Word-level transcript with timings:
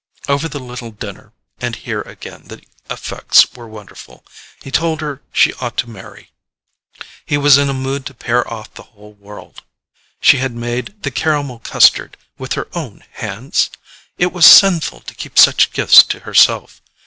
Over 0.27 0.47
the 0.49 0.57
little 0.59 0.89
dinner 0.89 1.31
(and 1.59 1.75
here, 1.75 2.01
again, 2.01 2.45
the 2.47 2.63
effects 2.89 3.53
were 3.53 3.67
wonderful) 3.67 4.25
he 4.63 4.71
told 4.71 4.99
her 4.99 5.21
she 5.31 5.53
ought 5.61 5.77
to 5.77 5.87
marry—he 5.91 7.37
was 7.37 7.59
in 7.59 7.69
a 7.69 7.73
mood 7.75 8.07
to 8.07 8.15
pair 8.15 8.51
off 8.51 8.73
the 8.73 8.81
whole 8.97 9.13
world. 9.13 9.61
She 10.19 10.37
had 10.39 10.53
made 10.55 11.03
the 11.03 11.11
caramel 11.11 11.59
custard 11.59 12.17
with 12.39 12.53
her 12.53 12.67
own 12.73 13.03
hands? 13.11 13.69
It 14.17 14.33
was 14.33 14.47
sinful 14.47 15.01
to 15.01 15.13
keep 15.13 15.37
such 15.37 15.71
gifts 15.71 16.01
to 16.05 16.21
herself. 16.21 16.81